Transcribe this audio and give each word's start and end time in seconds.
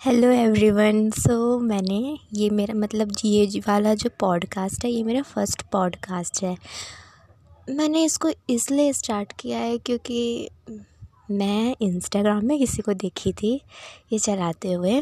Hello 0.00 0.28
everyone 0.30 1.10
so 1.10 1.58
मैंने 1.58 2.18
ये 2.34 2.48
मेरा 2.50 2.74
मतलब 2.74 3.10
जी, 3.10 3.28
ये 3.28 3.60
वाला 3.60 3.94
जो 3.94 4.10
पॉडकास्ट 4.20 4.84
है, 4.84 4.90
ये 4.90 5.02
मेरा 5.02 5.22
फ़र्स्ट 5.22 5.62
पॉडकास्ट 5.62 6.42
है। 6.42 6.56
मैंने 7.70 8.04
इसको 8.04 8.30
इसलिए 8.50 8.92
स्टार्ट 8.92 9.32
किया 9.40 9.58
है 9.58 9.78
क्योंकि 9.78 10.48
मैं 11.30 11.76
इंस्टाग्राम 11.80 12.44
में 12.46 12.58
किसी 12.58 12.82
को 12.82 12.92
देखी 12.94 13.32
थी, 13.32 13.54
ये 14.12 14.18
चलाते 14.18 14.72
हुए। 14.72 15.00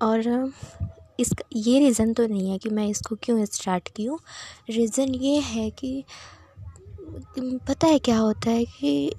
और 0.00 0.52
इसका, 1.20 1.44
ये 1.56 1.78
रीज़न 1.78 2.12
तो 2.12 2.26
नहीं 2.26 2.50
है 2.50 2.58
कि 2.58 2.70
मैं 2.70 2.86
इसको 2.88 3.16
क्यों 3.22 3.44
स्टार्ट 3.44 3.88
की 3.88 4.04
हूँ। 4.04 4.18
रीज़न 4.70 5.14
ये 5.14 5.38
है 5.40 5.70
कि, 5.70 6.04
पता 7.38 7.86
है 7.86 7.98
क्या 7.98 8.18
होता 8.18 8.50
है 8.50 8.64
कि 8.64 9.12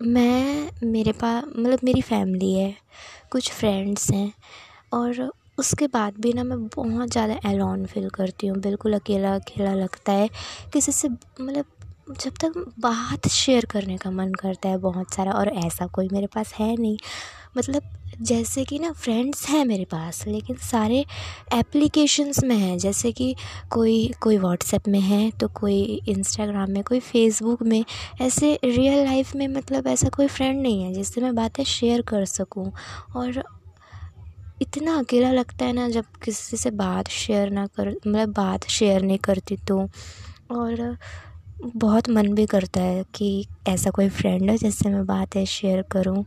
मैं, 0.00 0.70
मेरे 0.84 1.12
पास 1.12 1.44
मतलब 1.48 1.78
मेरी 1.84 2.00
फैमिली 2.02 2.52
है, 2.54 2.74
कुछ 3.32 3.50
फ्रेंड्स 3.52 4.10
हैं, 4.10 4.32
और 4.92 5.30
उसके 5.58 5.86
बाद 5.88 6.14
भी 6.20 6.32
ना 6.32 6.44
मैं 6.44 6.58
बहुत 6.68 7.10
ज़्यादा 7.10 7.38
एलोन 7.46 7.84
फील 7.86 8.08
करती 8.10 8.46
हूँ। 8.46 8.58
बिल्कुल 8.60 8.94
अकेला 8.94 9.34
अकेला 9.36 9.74
लगता 9.74 10.12
है, 10.12 10.28
किसी 10.72 10.92
से 10.92 11.08
मतलब 11.08 11.64
जब 12.06 12.32
तक 12.40 12.52
बात 12.80 13.28
शेयर 13.28 13.64
करने 13.64 13.96
का 13.96 14.10
मन 14.10 14.32
करता 14.32 14.68
है 14.68 14.78
बहुत 14.78 15.14
सारा 15.14 15.32
और 15.32 15.48
ऐसा 15.58 15.86
कोई 15.86 16.08
मेरे 16.12 16.26
पास 16.26 16.52
है 16.54 16.74
नहीं। 16.76 16.96
मतलब 17.58 17.82
जैसे 18.20 18.64
कि 18.64 18.78
ना 18.78 18.90
फ्रेंड्स 18.92 19.48
हैं 19.48 19.64
मेरे 19.64 19.84
पास, 19.84 20.26
लेकिन 20.26 20.56
सारे 20.62 21.04
एप्लीकेशंस 21.54 22.42
में 22.44 22.56
हैं। 22.56 22.76
जैसे 22.78 23.12
कि 23.12 23.34
कोई 23.72 24.12
कोई 24.20 24.38
व्हाट्सएप 24.38 24.88
में 24.88 25.00
है 25.00 25.30
तो 25.30 25.48
कोई 25.54 25.82
इंस्टाग्राम 26.08 26.70
में, 26.70 26.82
कोई 26.82 27.00
फेसबुक 27.00 27.62
में, 27.62 27.84
ऐसे 28.20 28.58
रियल 28.64 29.04
लाइफ 29.04 29.34
में 29.36 29.46
मतलब 29.48 29.86
ऐसा 29.86 30.08
कोई 30.08 30.26
फ्रेंड 30.28 30.60
नहीं 30.62 30.82
है 30.82 30.92
जिससे 30.92 31.20
मैं 31.20 31.34
बातें 31.34 31.64
शेयर 31.64 32.02
कर 32.02 32.24
सकूँ। 32.26 32.70
और 33.16 33.42
इतना 34.62 34.98
अकेला 34.98 35.30
लगता 35.32 35.64
है 35.64 35.72
ना 35.72 35.88
जब 35.88 36.04
किसी 36.24 36.56
से 36.56 36.70
बात 36.72 37.08
शेयर 37.10 37.50
ना 37.50 37.66
कर 37.66 37.90
मतलब 37.90 38.32
बात 38.32 38.68
शेयर 38.68 39.02
नहीं 39.02 39.18
करती 39.18 39.56
तो। 39.68 39.86
और 40.50 40.96
बहुत 41.56 42.08
मन 42.08 42.32
भी 42.34 42.46
करता 42.46 42.80
है 42.80 43.04
कि 43.14 43.46
ऐसा 43.68 43.90
कोई 43.90 44.08
फ्रेंड 44.08 44.50
हो 44.50 44.56
जिससे 44.56 44.88
मैं 44.88 45.04
बातें 45.06 45.44
शेयर 45.44 45.82
करूँ। 45.92 46.24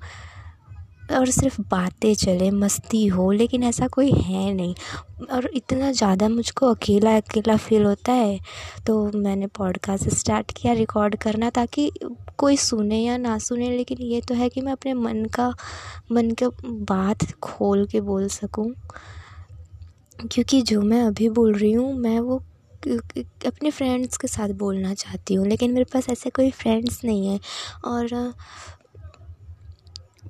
और 1.14 1.30
सिर्फ़ 1.30 1.60
बातें 1.62 2.14
चले, 2.16 2.50
मस्ती 2.52 3.06
हो, 3.08 3.32
लेकिन 3.32 3.64
ऐसा 3.64 3.88
कोई 3.88 4.12
है 4.12 4.54
नहीं। 4.54 4.74
और 5.34 5.50
इतना 5.54 5.92
ज़्यादा 5.92 6.30
मुझको 6.30 6.74
अकेला 6.74 7.16
अकेला 7.18 7.56
फील 7.58 7.86
होता 7.86 8.12
है 8.12 8.40
तो 8.88 9.12
मैंने 9.16 9.48
पॉडकास्ट 9.48 10.10
स्टार्ट 10.10 10.52
किया 10.52 10.74
रिकॉर्ड 10.74 11.16
करना 11.16 11.50
ताकि 11.50 11.92
कोई 12.38 12.58
सुने 12.58 13.00
या 13.00 13.18
ना 13.18 13.38
सुने, 13.38 13.70
लेकिन 13.70 14.02
ये 14.02 14.22
तो 14.22 14.36
है 14.36 14.50
कि 14.50 14.62
मैं 14.62 14.72
अपने 14.72 14.94
मन 14.94 15.26
का 15.36 15.54
मन 16.12 16.32
का 16.32 16.50
बात 16.66 17.32
खोल 17.34 17.86
के 17.86 18.02
बोल 18.02 18.28
सकूँ। 18.30 18.72
क्योंकि 20.22 20.62
जो 20.62 20.82
मैं 20.82 21.02
अभी 21.04 21.30
बोल 21.30 21.54
रही 21.54 21.72
हूँ, 21.72 21.94
मैं 21.94 22.20
वो 22.20 22.42
अपने 23.48 23.72
फ्रेंड्स 23.72 24.18
के 24.18 24.28
साथ 24.28 24.50
बोलना 24.56 24.94
चाहती 24.94 25.34
हूँ, 25.34 25.48
लेकिन 25.48 25.72
मेरे 25.72 25.86
पास 25.94 26.10
ऐसे 26.10 26.30
कोई 26.30 26.52
फ्रेंड्स 26.54 27.04
नहीं 27.06 27.28
है। 27.28 27.40
और, 27.86 28.34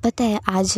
पता 0.03 0.23
है, 0.23 0.39
आज 0.49 0.73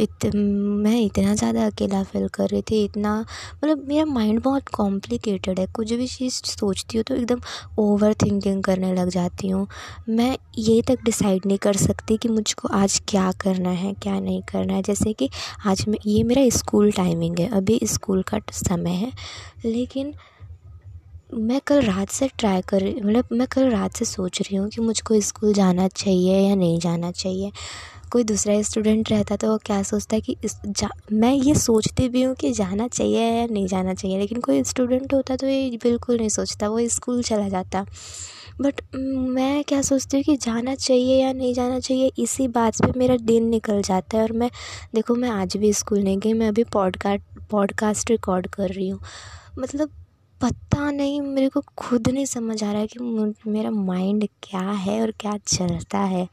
इत, 0.00 0.24
मैं 0.34 1.00
इतना 1.00 1.34
ज़्यादा 1.34 1.66
अकेला 1.66 2.02
फ़ील 2.02 2.26
कर 2.28 2.48
रही 2.48 2.62
थी, 2.62 2.82
इतना 2.84 3.18
मतलब 3.64 3.84
मेरा 3.88 4.04
माइंड 4.04 4.40
बहुत 4.42 4.68
कॉम्प्लिकेटेड 4.68 5.60
है। 5.60 5.66
कुछ 5.66 5.92
भी 5.92 6.06
चीज़ 6.06 6.34
सोचती 6.46 6.98
हूँ 6.98 7.04
तो 7.04 7.14
एकदम 7.14 7.40
ओवर 7.78 8.14
थिंकिंग 8.14 8.62
करने 8.64 8.92
लग 8.94 9.08
जाती 9.08 9.48
हूँ। 9.48 9.66
मैं 10.08 10.36
ये 10.58 10.80
तक 10.82 11.04
डिसाइड 11.04 11.46
नहीं 11.46 11.58
कर 11.58 11.76
सकती 11.76 12.16
कि 12.16 12.28
मुझको 12.28 12.68
आज 12.68 13.00
क्या 13.08 13.30
करना 13.40 13.70
है, 13.70 13.92
क्या 13.94 14.18
नहीं 14.20 14.42
करना 14.42 14.74
है। 14.74 14.82
जैसे 14.82 15.12
कि 15.12 15.30
आज 15.66 15.84
मैं, 15.88 15.98
ये 16.06 16.22
मेरा 16.24 16.48
स्कूल 16.58 16.90
टाइमिंग 16.92 17.38
है, 17.38 17.48
अभी 17.50 17.80
स्कूल 17.84 18.22
का 18.24 18.40
समय 18.54 18.94
है। 18.96 19.12
लेकिन 19.64 20.14
मैं 21.34 21.60
कल 21.66 21.80
रात 21.82 22.08
से 22.08 22.28
ट्राई 22.38 22.60
कर 22.60 22.80
रही 22.80 22.94
मतलब 22.94 23.28
मैं 23.32 23.46
कल 23.46 23.68
रात 23.70 23.96
से 23.96 24.04
सोच 24.04 24.40
रही 24.40 24.56
हूँ 24.56 24.68
कि 24.68 24.80
मुझको 24.80 25.20
स्कूल 25.20 25.52
जाना 25.54 25.86
चाहिए 25.88 26.38
या 26.48 26.54
नहीं 26.54 26.78
जाना 26.78 27.10
चाहिए। 27.10 27.50
कोई 28.12 28.24
दूसरा 28.24 28.60
स्टूडेंट 28.62 29.10
रहता 29.10 29.36
तो 29.36 29.50
वो 29.50 29.58
क्या 29.58 29.82
सोचता 29.82 30.16
है 30.16 30.20
कि 30.20 30.36
इस 30.44 30.56
जा, 30.66 30.88
मैं 31.12 31.32
ये 31.34 31.54
सोचती 31.54 32.08
भी 32.08 32.22
हूँ 32.22 32.34
कि 32.34 32.52
जाना 32.52 32.88
चाहिए 32.88 33.30
या 33.30 33.46
नहीं 33.46 33.66
जाना 33.66 33.94
चाहिए, 33.94 34.18
लेकिन 34.18 34.40
कोई 34.40 34.62
स्टूडेंट 34.64 35.14
होता 35.14 35.36
तो 35.36 35.46
ये 35.46 35.78
बिल्कुल 35.82 36.16
नहीं 36.16 36.28
सोचता, 36.28 36.68
वो 36.68 36.88
स्कूल 36.88 37.22
चला 37.22 37.48
जाता। 37.48 37.84
बट 38.60 38.80
मैं 38.96 39.62
क्या 39.64 39.80
सोचती 39.82 40.16
हूँ 40.16 40.24
कि 40.24 40.36
जाना 40.36 40.74
चाहिए 40.74 41.22
या 41.22 41.32
नहीं 41.32 41.54
जाना 41.54 41.78
चाहिए, 41.80 42.10
इसी 42.18 42.48
बात 42.48 42.82
पे 42.82 42.98
मेरा 42.98 43.16
दिन 43.16 43.48
निकल 43.48 43.82
जाता 43.82 44.16
है। 44.16 44.22
और 44.22 44.32
मैं, 44.32 44.50
देखो 44.94 45.14
मैं 45.14 45.30
आज 45.30 45.56
भी 45.56 45.72
स्कूल 45.72 46.02
नहीं 46.02 46.18
गई, 46.18 46.32
मैं 46.32 46.48
अभी 46.48 46.64
पॉडकास्ट 46.64 47.40
पॉडकास्ट 47.50 48.10
रिकॉर्ड 48.10 48.46
कर 48.46 48.68
रही 48.68 48.88
हूँ। 48.88 49.00
मतलब 49.58 49.90
पता 50.40 50.90
नहीं, 50.90 51.20
मेरे 51.20 51.48
को 51.48 51.60
खुद 51.78 52.08
नहीं 52.08 52.24
समझ 52.26 52.62
आ 52.64 52.70
रहा 52.72 52.80
है 52.80 52.86
कि 52.86 52.98
मेरा 53.50 53.70
माइंड 53.70 54.26
क्या 54.42 54.60
है 54.60 55.00
और 55.02 55.10
क्या 55.20 55.36
चलता 55.46 55.98
है। 55.98 56.26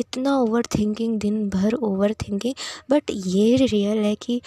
इतना 0.00 0.36
ओवर 0.38 0.66
थिंकिंग 0.78 1.18
दिन 1.20 1.48
भर 1.50 1.74
ओवर 1.74 2.12
थिंकिंग 2.22 2.54
बट 2.90 3.10
ये 3.10 3.56
रियल 3.56 3.98
है 4.04 4.14
कि 4.22 4.40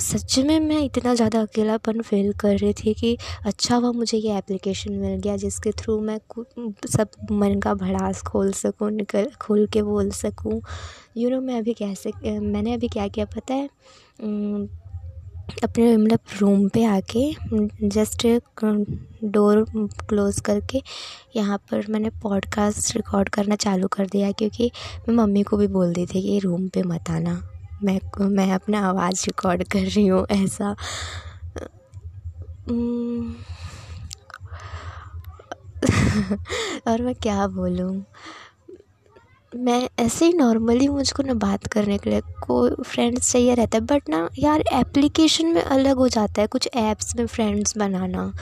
सच 0.00 0.38
में 0.38 0.58
मैं 0.60 0.80
इतना 0.84 1.14
ज़्यादा 1.14 1.40
अकेलापन 1.42 2.00
फील 2.02 2.32
कर 2.40 2.56
रही 2.58 2.72
थी 2.74 2.94
कि 2.94 3.16
अच्छा 3.46 3.76
हुआ 3.76 3.92
मुझे 3.92 4.18
ये 4.18 4.36
एप्लीकेशन 4.38 4.92
मिल 4.94 5.18
गया 5.20 5.36
जिसके 5.36 5.70
थ्रू 5.82 5.98
मैं 6.00 6.18
सब 6.88 7.08
मन 7.32 7.58
का 7.60 7.74
भड़ास 7.74 8.22
खोल 8.22 8.52
सकूँ, 8.52 8.90
निकल, 8.90 9.30
खोल 9.42 9.66
के 9.72 9.82
बोल 9.82 10.10
सकूँ। 10.12 10.60
यू 11.16 11.30
नो 11.30 11.40
मैं 11.40 11.58
अभी 11.58 11.74
कैसे 11.74 12.12
मैंने 12.40 12.74
अभी 12.74 12.88
क्या 12.88 13.08
किया 13.08 13.26
पता 13.36 13.54
है? 13.54 13.68
अपने 15.64 15.96
मतलब 15.96 16.18
रूम 16.40 16.68
पे 16.68 16.84
आके 16.84 17.88
जस्ट 17.88 18.26
डोर 19.24 19.64
क्लोज़ 20.08 20.40
करके, 20.42 20.82
यहाँ 21.36 21.58
पर 21.70 21.86
मैंने 21.90 22.10
पॉडकास्ट 22.22 22.96
रिकॉर्ड 22.96 23.28
करना 23.28 23.56
चालू 23.56 23.88
कर 23.88 24.06
दिया 24.06 24.30
क्योंकि 24.32 24.70
मैं 25.08 25.14
मम्मी 25.14 25.42
को 25.42 25.56
भी 25.56 25.66
बोल 25.68 25.92
दी 25.92 26.06
थी 26.06 26.22
कि 26.22 26.38
रूम 26.38 26.68
पे 26.68 26.82
मत 26.82 27.10
आना। 27.10 27.40
मैं 27.84 27.98
मैं 28.28 28.50
अपना 28.52 28.80
आवाज़ 28.88 29.24
रिकॉर्ड 29.26 29.64
कर 29.68 29.80
रही 29.80 30.06
हूँ 30.06 30.26
ऐसा। 30.30 30.70
और 36.88 37.02
मैं 37.02 37.14
क्या 37.14 37.46
बोलूँ? 37.48 38.02
मैं 39.56 39.88
ऐसे 39.98 40.26
ही 40.26 40.32
नॉर्मली 40.32 40.88
मुझको 40.88 41.22
ना 41.22 41.34
बात 41.34 41.66
करने 41.66 41.98
के 41.98 42.10
लिए 42.10 42.20
कोई 42.20 42.70
फ्रेंड्स 42.84 43.32
चाहिए 43.32 43.54
रहता 43.54 43.78
है 43.78 43.84
बट 43.84 44.08
ना 44.08 44.28
यार 44.38 44.64
एप्लीकेशन 44.72 45.46
में 45.46 45.62
अलग 45.62 45.96
हो 45.96 46.08
जाता 46.08 46.40
है 46.40 46.46
कुछ 46.46 46.68
ऐप्स 46.74 47.16
में 47.16 47.26
फ्रेंड्स 47.26 47.76
बनाना 47.78 48.32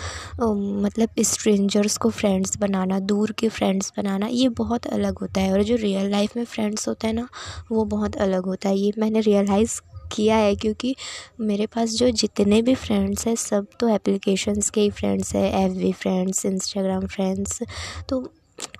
मतलब 0.40 1.08
स्ट्रेंजर्स 1.20 1.96
को 1.96 2.10
फ्रेंड्स 2.10 2.56
बनाना, 2.58 2.98
दूर 2.98 3.32
के 3.32 3.48
फ्रेंड्स 3.48 3.92
बनाना, 3.96 4.26
ये 4.26 4.48
बहुत 4.48 4.86
अलग 4.86 5.18
होता 5.18 5.40
है। 5.40 5.52
और 5.52 5.62
जो 5.62 5.76
रियल 5.76 6.10
लाइफ 6.10 6.36
में 6.36 6.44
फ्रेंड्स 6.44 6.88
होते 6.88 7.06
हैं 7.06 7.14
ना, 7.14 7.28
वो 7.72 7.84
बहुत 7.84 8.16
अलग 8.16 8.44
होता 8.44 8.68
है। 8.68 8.78
ये 8.78 8.92
मैंने 8.98 9.20
रियलाइज़ 9.20 9.80
किया 10.12 10.36
है 10.36 10.54
क्योंकि 10.56 10.94
मेरे 11.40 11.66
पास 11.66 11.90
जो 11.90 12.10
जितने 12.10 12.62
भी 12.62 12.74
फ्रेंड्स 12.74 13.26
हैं, 13.26 13.34
सब 13.36 13.66
तो 13.80 13.88
एप्लीकेशंस 13.88 14.70
के 14.70 14.80
ही 14.80 14.90
फ्रेंड्स 14.90 15.34
हैं 15.34 15.52
एफ़ 15.64 15.96
फ्रेंड्स 16.02 16.44
इंस्टाग्राम 16.46 17.06
फ्रेंड्स 17.06 17.62
तो 18.08 18.20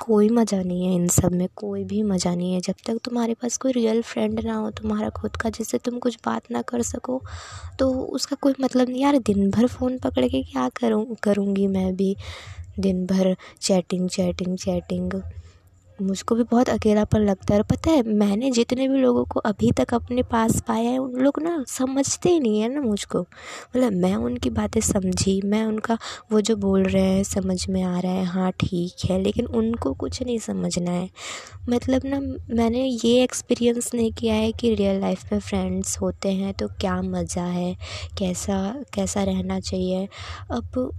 कोई 0.05 0.29
मज़ा 0.29 0.63
नहीं 0.63 0.87
है 0.87 0.95
इन 0.95 1.07
सब 1.09 1.33
में, 1.33 1.47
कोई 1.57 1.85
भी 1.85 2.03
मज़ा 2.03 2.35
नहीं 2.35 2.53
है। 2.55 2.61
जब 2.61 2.75
तक 2.87 2.99
तुम्हारे 3.05 3.35
पास 3.35 3.57
कोई 3.59 3.73
रियल 3.73 4.03
फ्रेंड 4.03 4.41
ना 4.41 4.55
हो, 4.55 4.71
तुम्हारा 4.71 5.09
खुद 5.11 5.37
का, 5.37 5.51
जिससे 5.51 5.79
तुम 5.79 5.99
कुछ 5.99 6.19
बात 6.27 6.51
ना 6.51 6.63
कर 6.63 6.83
सको 6.83 7.21
तो 7.79 7.91
उसका 7.93 8.37
कोई 8.41 8.55
मतलब 8.61 8.89
नहीं। 8.89 9.03
यार, 9.03 9.19
दिन 9.19 9.51
भर 9.51 9.67
फ़ोन 9.69 9.99
पकड़ 9.99 10.27
के 10.27 10.43
क्या 10.43 10.69
करूँ, 10.77 11.17
करूँगी 11.23 11.67
मैं 11.67 11.95
भी? 11.97 12.17
दिन 12.81 13.05
भर 13.07 13.35
चैटिंग 13.63 14.09
चैटिंग 14.11 14.57
चैटिंग 14.59 15.13
मुझको 15.99 16.35
भी 16.35 16.43
बहुत 16.43 16.69
अकेलापन 16.69 17.21
लगता 17.21 17.55
है। 17.55 17.61
और 17.61 17.67
पता 17.67 17.91
है, 17.91 18.03
मैंने 18.05 18.51
जितने 18.51 18.89
भी 18.89 18.99
लोगों 18.99 19.25
को 19.25 19.41
अभी 19.41 19.71
तक 19.73 19.95
अपने 19.95 20.23
पास 20.23 20.61
पाया 20.69 20.91
है, 20.91 20.99
उन 20.99 21.21
लोग 21.21 21.41
ना 21.43 21.65
समझते 21.69 22.29
ही 22.29 22.41
नहीं 22.41 22.61
है 22.61 22.69
ना 22.69 22.81
मुझको। 22.81 23.21
मतलब 23.21 23.93
मैं 23.95 24.15
उनकी 24.17 24.51
बातें 24.51 24.81
समझी, 24.81 25.41
मैं 25.45 25.65
उनका 25.67 25.99
वो 26.33 26.41
जो 26.41 26.57
बोल 26.57 26.85
रहे 26.85 27.03
हैं, 27.05 27.23
समझ 27.25 27.69
में 27.69 27.83
आ 27.83 27.99
रहा 27.99 28.13
है 28.13 28.25
हाँ 28.25 28.51
ठीक 28.61 29.05
है, 29.11 29.21
लेकिन 29.23 29.47
उनको 29.47 29.93
कुछ 29.95 30.23
नहीं 30.23 30.39
समझना 30.39 30.91
है। 30.91 31.09
मतलब 31.69 32.03
ना, 32.05 32.21
मैंने 32.55 32.85
ये 33.05 33.23
एक्सपीरियंस 33.23 33.91
नहीं 33.95 34.13
किया 34.13 34.35
है 34.35 34.53
कि 34.53 34.75
रियल 34.75 35.01
लाइफ 35.01 35.33
में 35.33 35.39
फ्रेंड्स 35.41 35.97
होते 36.01 36.33
हैं 36.33 36.53
तो 36.55 36.69
क्या 36.81 37.01
मज़ा 37.03 37.45
है, 37.45 37.75
कैसा 38.19 38.59
कैसा 38.95 39.23
रहना 39.25 39.61
चाहिए। 39.61 40.09
अब 40.53 40.93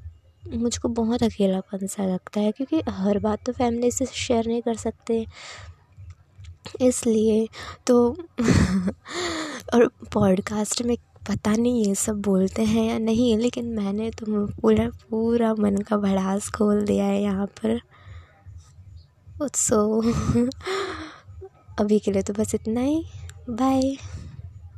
मुझको 0.53 0.89
बहुत 0.89 1.24
अकेलापन 1.24 1.88
सा 1.88 2.06
लगता 2.06 2.39
है, 2.39 2.51
क्योंकि 2.51 2.81
हर 2.89 3.19
बात 3.19 3.45
तो 3.45 3.51
फैमिली 3.53 3.92
से 3.92 4.06
शेयर 4.06 4.47
नहीं 4.47 4.62
कर 4.62 4.75
सकते। 4.75 5.25
इसलिए 6.81 7.47
तो 7.88 7.95
और 9.74 9.88
पॉडकास्ट 10.13 10.81
में 10.81 10.95
पता 11.30 11.51
नहीं 11.56 11.86
ये 11.86 11.95
सब 11.95 12.21
बोलते 12.21 12.63
हैं 12.63 12.88
या 12.88 12.97
नहीं, 13.00 13.38
लेकिन 13.38 13.65
मैंने 13.75 14.09
तो 14.12 14.45
पूरा 14.62 14.89
पूरा 15.09 15.53
मन 15.56 15.77
का 15.88 15.97
भड़ास 15.97 16.50
खोल 16.50 16.86
दिया 16.86 17.06
है 17.06 17.21
यहाँ 17.21 17.45
पर। 17.62 17.80
सो 19.56 20.01
अभी 21.80 22.00
के 22.00 22.12
लिए 22.12 22.21
तो 22.21 22.33
बस 22.33 22.56
इतना 22.56 22.81
ही। 22.81 23.03
बाय 23.50 23.81